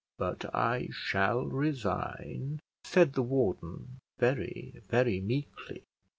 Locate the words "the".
3.13-3.21